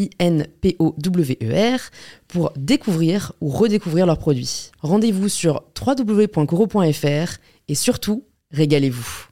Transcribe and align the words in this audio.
I-N-P-O-W-E-R, 0.00 1.80
pour 2.28 2.52
découvrir 2.56 3.32
ou 3.40 3.48
redécouvrir 3.48 4.06
leurs 4.06 4.18
produits. 4.18 4.70
Rendez-vous 4.80 5.28
sur 5.28 5.62
www.coro.fr 5.78 7.38
et 7.68 7.74
surtout, 7.74 8.24
régalez-vous. 8.52 9.26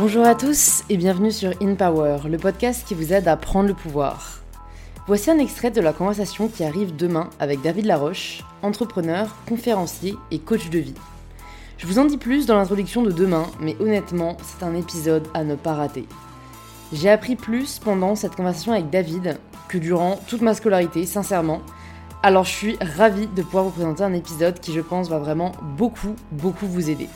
Bonjour 0.00 0.26
à 0.26 0.34
tous 0.34 0.82
et 0.90 0.96
bienvenue 0.96 1.30
sur 1.30 1.52
In 1.62 1.76
Power, 1.76 2.28
le 2.28 2.36
podcast 2.36 2.84
qui 2.86 2.94
vous 2.94 3.12
aide 3.12 3.28
à 3.28 3.36
prendre 3.36 3.68
le 3.68 3.74
pouvoir. 3.74 4.40
Voici 5.06 5.30
un 5.30 5.38
extrait 5.38 5.70
de 5.70 5.80
la 5.80 5.92
conversation 5.92 6.48
qui 6.48 6.64
arrive 6.64 6.96
demain 6.96 7.30
avec 7.38 7.62
David 7.62 7.86
Laroche, 7.86 8.42
entrepreneur, 8.62 9.36
conférencier 9.46 10.14
et 10.30 10.40
coach 10.40 10.68
de 10.70 10.78
vie. 10.78 10.94
Je 11.76 11.86
vous 11.86 11.98
en 11.98 12.04
dis 12.04 12.18
plus 12.18 12.46
dans 12.46 12.56
l'introduction 12.56 13.02
de 13.02 13.10
demain, 13.10 13.46
mais 13.60 13.76
honnêtement, 13.80 14.36
c'est 14.42 14.64
un 14.64 14.74
épisode 14.74 15.26
à 15.34 15.44
ne 15.44 15.56
pas 15.56 15.74
rater. 15.74 16.06
J'ai 16.92 17.10
appris 17.10 17.34
plus 17.34 17.78
pendant 17.78 18.14
cette 18.14 18.36
conversation 18.36 18.72
avec 18.72 18.90
David 18.90 19.38
que 19.68 19.78
durant 19.78 20.16
toute 20.28 20.42
ma 20.42 20.54
scolarité, 20.54 21.04
sincèrement. 21.06 21.60
Alors 22.22 22.44
je 22.44 22.52
suis 22.52 22.76
ravie 22.80 23.26
de 23.26 23.42
pouvoir 23.42 23.64
vous 23.64 23.70
présenter 23.70 24.02
un 24.02 24.14
épisode 24.14 24.60
qui 24.60 24.72
je 24.72 24.80
pense 24.80 25.08
va 25.08 25.18
vraiment 25.18 25.52
beaucoup, 25.76 26.14
beaucoup 26.30 26.66
vous 26.66 26.88
aider. 26.88 27.08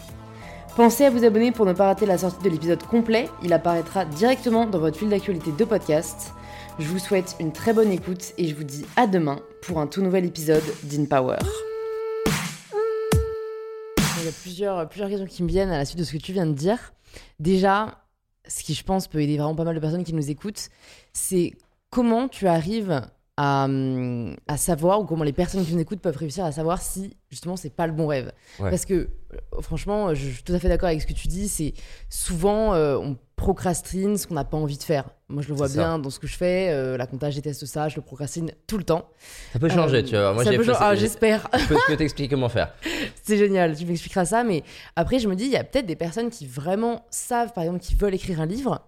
Pensez 0.77 1.05
à 1.05 1.11
vous 1.11 1.25
abonner 1.25 1.51
pour 1.51 1.65
ne 1.65 1.73
pas 1.73 1.87
rater 1.87 2.07
la 2.07 2.19
sortie 2.19 2.43
de 2.43 2.51
l'épisode 2.51 2.83
complet, 2.83 3.29
il 3.43 3.53
apparaîtra 3.53 4.05
directement 4.05 4.67
dans 4.67 4.79
votre 4.79 4.99
fil 4.99 5.09
d'actualité 5.09 5.51
de 5.51 5.65
podcast. 5.65 6.35
Je 6.79 6.87
vous 6.87 6.99
souhaite 6.99 7.37
une 7.41 7.53
très 7.53 7.73
bonne 7.73 7.91
écoute 7.91 8.33
et 8.39 8.47
je 8.47 8.55
vous 8.55 8.65
dis 8.65 8.85
à 8.97 9.07
demain 9.07 9.41
pour 9.63 9.81
un 9.81 9.87
tout 9.87 10.03
nouvel 10.03 10.25
épisode 10.25 10.63
d'InPower. 10.85 11.39
Il 11.41 11.68
y 14.29 14.35
a 14.35 14.41
plusieurs, 14.43 14.89
plusieurs 14.89 15.09
questions 15.09 15.27
qui 15.27 15.43
me 15.43 15.49
viennent 15.49 15.71
à 15.71 15.79
la 15.79 15.85
suite 15.85 15.99
de 15.99 16.05
ce 16.05 16.13
que 16.13 16.19
tu 16.19 16.33
viens 16.33 16.47
de 16.47 16.53
dire. 16.53 16.93
Déjà, 17.39 18.05
ce 18.47 18.63
qui 18.63 18.75
je 18.75 18.85
pense 18.85 19.09
peut 19.09 19.21
aider 19.21 19.37
vraiment 19.37 19.55
pas 19.55 19.65
mal 19.65 19.75
de 19.75 19.81
personnes 19.81 20.05
qui 20.05 20.15
nous 20.15 20.31
écoutent, 20.31 20.69
c'est 21.13 21.53
comment 21.91 22.29
tu 22.29 22.47
arrives 22.47 23.03
à, 23.37 23.69
à, 24.49 24.57
savoir, 24.57 25.01
ou 25.01 25.05
comment 25.05 25.23
les 25.23 25.33
personnes 25.33 25.65
qui 25.65 25.73
nous 25.73 25.81
écoutent 25.81 26.01
peuvent 26.01 26.17
réussir 26.17 26.45
à 26.45 26.51
savoir 26.51 26.83
si 26.83 27.17
justement 27.31 27.57
c'est 27.57 27.71
pas 27.71 27.87
le 27.87 27.93
bon 27.93 28.09
rêve. 28.09 28.33
Ouais. 28.59 28.71
Parce 28.71 28.85
que 28.85 28.95
euh, 28.95 29.61
franchement, 29.61 30.13
je 30.13 30.29
suis 30.29 30.43
tout 30.43 30.53
à 30.53 30.59
fait 30.59 30.69
d'accord 30.69 30.89
avec 30.89 31.01
ce 31.01 31.07
que 31.07 31.13
tu 31.13 31.29
dis, 31.29 31.49
c'est 31.49 31.73
souvent 32.09 32.75
euh, 32.75 32.97
on 32.97 33.17
procrastine 33.39 34.19
ce 34.19 34.27
qu'on 34.27 34.35
n'a 34.35 34.45
pas 34.45 34.59
envie 34.59 34.77
de 34.77 34.83
faire. 34.83 35.05
Moi 35.31 35.43
je 35.43 35.49
le 35.49 35.55
vois 35.55 35.69
bien 35.69 35.99
dans 35.99 36.11
ce 36.11 36.19
que 36.19 36.27
je 36.27 36.37
fais, 36.37 36.69
euh, 36.71 36.97
la 36.99 37.07
compta, 37.07 37.31
je 37.31 37.37
déteste 37.37 37.65
ça, 37.65 37.89
je 37.89 37.97
le 37.97 38.03
procrastine 38.03 38.51
tout 38.67 38.77
le 38.77 38.85
temps. 38.85 39.09
Ça 39.55 39.59
peut 39.59 39.69
changer, 39.71 39.97
Euh, 39.99 40.03
tu 40.03 40.17
vois. 40.17 40.35
Moi, 40.35 40.45
ça 40.45 40.51
peut 40.51 40.63
changer- 40.63 40.79
ah, 40.81 40.95
j'espère. 40.95 41.49
Je 41.59 41.67
peux, 41.67 41.77
peux 41.87 41.97
t'expliquer 41.97 42.29
comment 42.29 42.49
faire. 42.51 42.75
C'est 43.23 43.39
génial, 43.39 43.75
tu 43.77 43.87
m'expliqueras 43.87 44.27
ça, 44.27 44.45
mais 44.45 44.63
après 44.97 45.19
je 45.19 45.29
me 45.29 45.35
dis, 45.37 45.45
il 45.45 45.51
y 45.51 45.57
a 45.57 45.65
peut-être 45.65 45.87
des 45.87 45.97
personnes 45.97 46.29
qui 46.31 46.47
vraiment 46.47 47.07
savent, 47.11 47.53
par 47.55 47.65
exemple, 47.65 47.81
qui 47.81 47.95
veulent 47.95 48.15
écrire 48.15 48.41
un 48.41 48.47
livre, 48.47 48.81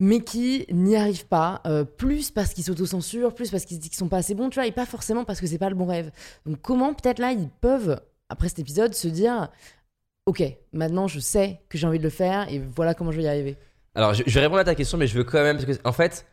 mais 0.00 0.20
qui 0.20 0.64
n'y 0.70 0.94
arrivent 0.96 1.26
pas, 1.26 1.60
euh, 1.66 1.82
plus 1.84 2.30
parce 2.30 2.54
qu'ils 2.54 2.64
s'autocensurent, 2.64 3.34
plus 3.34 3.50
parce 3.50 3.64
qu'ils 3.64 3.76
se 3.78 3.80
disent 3.82 3.90
qu'ils 3.90 3.98
sont 3.98 4.08
pas 4.08 4.18
assez 4.18 4.34
bons, 4.34 4.48
tu 4.48 4.54
vois, 4.54 4.66
et 4.66 4.72
pas 4.72 4.86
forcément 4.86 5.24
parce 5.24 5.40
que 5.40 5.46
c'est 5.46 5.58
pas 5.58 5.68
le 5.70 5.74
bon 5.74 5.86
rêve. 5.86 6.10
Donc 6.46 6.58
comment 6.62 6.94
peut-être 6.94 7.18
là, 7.18 7.32
ils 7.32 7.48
peuvent, 7.60 8.00
après 8.28 8.48
cet 8.48 8.60
épisode, 8.60 8.94
se 8.94 9.08
dire, 9.08 9.48
ok, 10.28 10.42
maintenant 10.74 11.08
je 11.08 11.20
sais 11.20 11.60
que 11.70 11.78
j'ai 11.78 11.86
envie 11.86 11.98
de 11.98 12.04
le 12.04 12.10
faire, 12.10 12.48
et 12.52 12.58
voilà 12.58 12.92
comment 12.94 13.10
je 13.10 13.16
vais 13.16 13.22
y 13.24 13.28
arriver. 13.28 13.56
Alors, 13.94 14.12
je, 14.14 14.22
je 14.26 14.34
vais 14.34 14.40
répondre 14.40 14.60
à 14.60 14.64
ta 14.64 14.74
question, 14.74 14.98
mais 14.98 15.06
je 15.06 15.16
veux 15.16 15.24
quand 15.24 15.42
même. 15.42 15.56
Parce 15.56 15.78
que, 15.78 15.88
en 15.88 15.92
fait, 15.92 16.26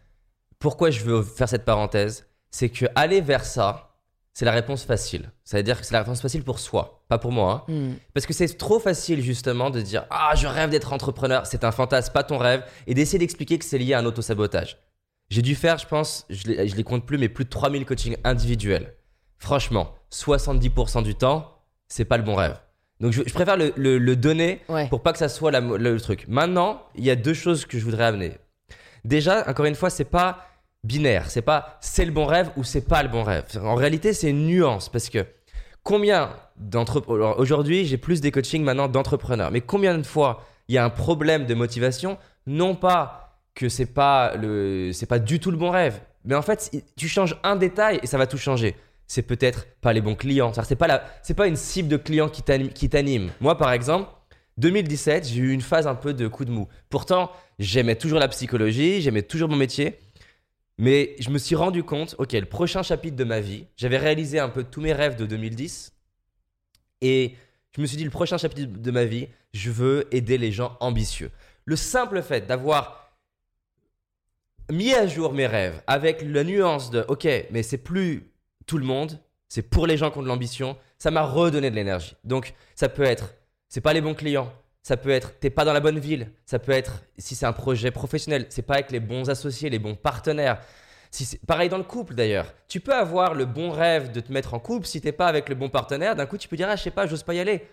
pourquoi 0.59 0.89
je 0.91 0.99
veux 1.03 1.23
faire 1.23 1.47
cette 1.49 1.65
parenthèse 1.65 2.27
C'est 2.51 2.69
que 2.69 2.85
aller 2.93 3.21
vers 3.21 3.45
ça, 3.45 3.95
c'est 4.33 4.45
la 4.45 4.51
réponse 4.51 4.83
facile. 4.83 5.31
Ça 5.45 5.57
veut 5.57 5.63
dire 5.63 5.79
que 5.79 5.85
c'est 5.85 5.93
la 5.93 6.01
réponse 6.01 6.21
facile 6.21 6.43
pour 6.43 6.59
soi, 6.59 7.03
pas 7.07 7.17
pour 7.17 7.31
moi. 7.31 7.65
hein. 7.67 7.71
Hmm. 7.73 7.93
Parce 8.13 8.25
que 8.25 8.33
c'est 8.33 8.55
trop 8.57 8.79
facile, 8.79 9.21
justement, 9.21 9.69
de 9.69 9.81
dire 9.81 10.05
Ah, 10.11 10.33
je 10.35 10.45
rêve 10.45 10.69
d'être 10.69 10.91
entrepreneur. 10.93 11.47
C'est 11.47 11.63
un 11.63 11.71
fantasme, 11.71 12.11
pas 12.13 12.23
ton 12.23 12.37
rêve. 12.37 12.63
Et 12.85 12.93
d'essayer 12.93 13.17
d'expliquer 13.17 13.57
que 13.57 13.65
c'est 13.65 13.77
lié 13.79 13.93
à 13.93 13.99
un 13.99 14.05
autosabotage. 14.05 14.77
J'ai 15.29 15.41
dû 15.41 15.55
faire, 15.55 15.77
je 15.79 15.87
pense, 15.87 16.25
je 16.29 16.47
les, 16.47 16.67
je 16.67 16.75
les 16.75 16.83
compte 16.83 17.05
plus, 17.05 17.17
mais 17.17 17.29
plus 17.29 17.45
de 17.45 17.49
3000 17.49 17.85
coachings 17.85 18.17
individuels. 18.25 18.93
Franchement, 19.39 19.95
70% 20.11 21.01
du 21.01 21.15
temps, 21.15 21.63
c'est 21.87 22.05
pas 22.05 22.17
le 22.17 22.23
bon 22.23 22.35
rêve. 22.35 22.59
Donc, 23.05 23.13
je, 23.13 23.21
je 23.23 23.33
préfère 23.35 23.55
le- 23.55 23.71
le- 23.75 23.99
le 23.99 24.15
donner 24.15 24.61
Ouais. 24.67 24.87
pour 24.89 25.01
pas 25.03 25.11
que 25.13 25.19
ça 25.19 25.29
soit 25.29 25.51
la 25.51 25.59
le, 25.59 26.01
truc. 26.01 26.25
Maintenant, 26.27 26.81
il 26.95 27.03
y 27.05 27.11
a 27.11 27.15
deux 27.15 27.35
choses 27.35 27.65
que 27.67 27.77
je 27.77 27.85
voudrais 27.85 28.05
amener. 28.05 28.31
Déjà, 29.03 29.47
encore 29.47 29.65
une 29.65 29.75
fois, 29.75 29.91
c'est 29.91 30.05
pas 30.05 30.47
binaire, 30.83 31.29
c'est 31.29 31.43
pas 31.43 31.77
c'est 31.81 32.03
le 32.03 32.11
bon 32.11 32.25
rêve 32.25 32.49
ou 32.57 32.63
c'est 32.63 32.81
pas 32.87 33.03
le 33.03 33.09
bon 33.09 33.21
rêve. 33.21 33.43
En 33.61 33.75
réalité, 33.75 34.11
c'est 34.13 34.31
une 34.31 34.47
nuance 34.47 34.89
parce 34.89 35.09
que 35.09 35.23
combien 35.83 36.31
d'entrepreneurs 36.57 37.37
aujourd'hui, 37.39 37.85
j'ai 37.85 37.97
plus 37.97 38.21
des 38.21 38.31
coachings 38.31 38.63
maintenant 38.63 38.87
d'entrepreneurs, 38.87 39.51
mais 39.51 39.61
combien 39.61 39.95
de 39.97 40.03
fois 40.03 40.43
il 40.67 40.73
y 40.73 40.79
a 40.79 40.83
un 40.83 40.89
problème 40.89 41.45
de 41.45 41.53
motivation, 41.53 42.17
non 42.47 42.73
pas 42.73 43.37
que 43.53 43.69
c'est 43.69 43.85
pas 43.85 44.35
le 44.35 44.89
c'est 44.93 45.05
pas 45.05 45.19
du 45.19 45.39
tout 45.39 45.51
le 45.51 45.57
bon 45.57 45.69
rêve, 45.69 45.99
mais 46.23 46.33
en 46.33 46.41
fait, 46.41 46.71
tu 46.97 47.07
changes 47.07 47.37
un 47.43 47.55
détail 47.55 47.99
et 48.01 48.07
ça 48.07 48.17
va 48.17 48.25
tout 48.25 48.39
changer. 48.39 48.75
C'est 49.07 49.21
peut-être 49.23 49.67
pas 49.81 49.93
les 49.93 50.01
bons 50.01 50.15
clients, 50.15 50.51
c'est 50.53 50.75
pas 50.75 50.87
la 50.87 50.99
pas 51.35 51.47
une 51.47 51.55
cible 51.55 51.89
de 51.89 51.97
t'anime- 51.97 52.73
qui 52.73 52.89
t'anime. 52.89 53.31
Moi 53.39 53.57
par 53.57 53.71
exemple, 53.71 54.09
2017, 54.57 55.27
j'ai 55.27 55.41
eu 55.41 55.51
une 55.51 55.61
phase 55.61 55.85
un 55.85 55.95
peu 55.95 56.13
de 56.13 56.27
coup 56.27 56.45
de 56.45 56.51
mou. 56.51 56.67
Pourtant, 56.89 57.31
j'aimais 57.59 57.95
toujours 57.95 58.19
la 58.19 58.27
psychologie, 58.29 59.01
j'aimais 59.01 59.21
toujours 59.21 59.49
mon 59.49 59.57
métier. 59.57 59.99
Mais 60.77 61.15
je 61.19 61.29
me 61.29 61.37
suis 61.37 61.55
rendu 61.55 61.83
compte, 61.83 62.15
ok, 62.17 62.33
le 62.33 62.45
prochain 62.45 62.83
chapitre 62.83 63.15
de 63.15 63.23
ma 63.23 63.39
vie, 63.39 63.67
j'avais 63.77 63.97
réalisé 63.97 64.39
un 64.39 64.49
peu 64.49 64.63
tous 64.63 64.81
mes 64.81 64.91
rêves 64.93 65.15
de 65.15 65.25
2010. 65.25 65.93
Et 67.01 67.35
je 67.75 67.81
me 67.81 67.85
suis 67.85 67.97
dit, 67.97 68.03
le 68.03 68.09
prochain 68.09 68.37
chapitre 68.37 68.71
de 68.81 68.91
ma 68.91 69.05
vie, 69.05 69.27
je 69.53 69.71
veux 69.71 70.07
aider 70.13 70.37
les 70.37 70.51
gens 70.51 70.75
ambitieux. 70.81 71.31
Le 71.65 71.75
simple 71.75 72.21
fait 72.21 72.45
d'avoir 72.45 73.13
mis 74.71 74.93
à 74.93 75.07
jour 75.07 75.33
mes 75.33 75.47
rêves 75.47 75.81
avec 75.87 76.21
la 76.21 76.43
nuance 76.43 76.89
de, 76.89 77.05
ok, 77.07 77.27
mais 77.51 77.63
c'est 77.63 77.77
plus 77.77 78.31
tout 78.65 78.77
le 78.77 78.85
monde, 78.85 79.19
c'est 79.47 79.61
pour 79.61 79.87
les 79.87 79.97
gens 79.97 80.11
qui 80.11 80.17
ont 80.17 80.23
de 80.23 80.27
l'ambition, 80.27 80.77
ça 80.97 81.11
m'a 81.11 81.23
redonné 81.23 81.69
de 81.69 81.75
l'énergie. 81.75 82.15
Donc, 82.23 82.53
ça 82.75 82.89
peut 82.89 83.03
être, 83.03 83.35
c'est 83.69 83.81
pas 83.81 83.93
les 83.93 84.01
bons 84.01 84.13
clients, 84.13 84.51
ça 84.81 84.97
peut 84.97 85.09
être, 85.09 85.39
t'es 85.39 85.49
pas 85.49 85.65
dans 85.65 85.73
la 85.73 85.79
bonne 85.79 85.99
ville, 85.99 86.31
ça 86.45 86.59
peut 86.59 86.71
être, 86.71 87.03
si 87.17 87.35
c'est 87.35 87.45
un 87.45 87.53
projet 87.53 87.91
professionnel, 87.91 88.45
c'est 88.49 88.61
pas 88.61 88.75
avec 88.75 88.91
les 88.91 88.99
bons 88.99 89.29
associés, 89.29 89.69
les 89.69 89.79
bons 89.79 89.95
partenaires. 89.95 90.59
Si 91.11 91.37
pareil 91.37 91.69
dans 91.69 91.77
le 91.77 91.83
couple 91.83 92.13
d'ailleurs. 92.13 92.53
Tu 92.67 92.81
peux 92.81 92.93
avoir 92.93 93.35
le 93.35 93.45
bon 93.45 93.71
rêve 93.71 94.11
de 94.11 94.19
te 94.19 94.33
mettre 94.33 94.53
en 94.53 94.59
couple 94.59 94.85
si 94.85 94.99
t'es 94.99 95.13
pas 95.13 95.27
avec 95.27 95.47
le 95.47 95.55
bon 95.55 95.69
partenaire. 95.69 96.15
D'un 96.15 96.25
coup, 96.25 96.37
tu 96.37 96.49
peux 96.49 96.57
dire, 96.57 96.67
ah, 96.69 96.75
je 96.75 96.83
sais 96.83 96.91
pas, 96.91 97.07
j'ose 97.07 97.23
pas 97.23 97.33
y 97.33 97.39
aller. 97.39 97.65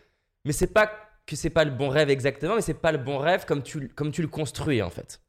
Mais 0.44 0.52
c'est 0.52 0.68
pas 0.68 0.92
que 1.26 1.36
c'est 1.36 1.50
pas 1.50 1.64
le 1.64 1.70
bon 1.70 1.88
rêve 1.88 2.08
exactement, 2.08 2.56
mais 2.56 2.62
c'est 2.62 2.74
pas 2.74 2.92
le 2.92 2.98
bon 2.98 3.18
rêve 3.18 3.44
comme 3.44 3.62
tu, 3.62 3.88
comme 3.88 4.12
tu 4.12 4.22
le 4.22 4.28
construis 4.28 4.80
en 4.80 4.90
fait. 4.90 5.20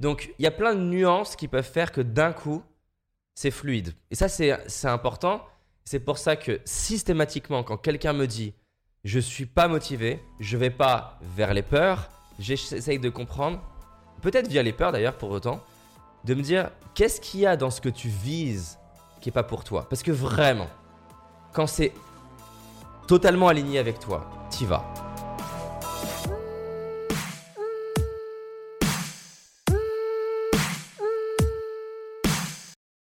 Donc, 0.00 0.34
il 0.38 0.42
y 0.42 0.46
a 0.46 0.50
plein 0.50 0.74
de 0.74 0.80
nuances 0.80 1.36
qui 1.36 1.48
peuvent 1.48 1.70
faire 1.70 1.92
que 1.92 2.00
d'un 2.00 2.32
coup, 2.32 2.62
c'est 3.36 3.52
fluide. 3.52 3.92
Et 4.10 4.16
ça, 4.16 4.28
c'est 4.28 4.88
important. 4.88 5.44
C'est 5.84 6.00
pour 6.00 6.18
ça 6.18 6.34
que 6.34 6.60
systématiquement, 6.64 7.62
quand 7.62 7.76
quelqu'un 7.76 8.12
me 8.12 8.26
dit 8.26 8.54
je 9.04 9.20
suis 9.20 9.46
pas 9.46 9.68
motivé, 9.68 10.20
je 10.40 10.56
vais 10.56 10.70
pas 10.70 11.20
vers 11.36 11.54
les 11.54 11.62
peurs, 11.62 12.08
j'essaye 12.40 12.98
de 12.98 13.08
comprendre, 13.08 13.60
peut-être 14.20 14.48
via 14.48 14.64
les 14.64 14.72
peurs 14.72 14.90
d'ailleurs 14.90 15.16
pour 15.16 15.30
autant, 15.30 15.60
de 16.24 16.34
me 16.34 16.42
dire 16.42 16.70
qu'est-ce 16.94 17.20
qu'il 17.20 17.40
y 17.40 17.46
a 17.46 17.56
dans 17.56 17.70
ce 17.70 17.80
que 17.80 17.88
tu 17.88 18.08
vises 18.08 18.80
qui 19.20 19.28
est 19.28 19.32
pas 19.32 19.44
pour 19.44 19.62
toi? 19.62 19.86
Parce 19.88 20.02
que 20.02 20.10
vraiment, 20.10 20.68
quand 21.52 21.68
c'est 21.68 21.92
totalement 23.06 23.46
aligné 23.46 23.78
avec 23.78 24.00
toi, 24.00 24.28
t'y 24.50 24.66
vas. 24.66 25.05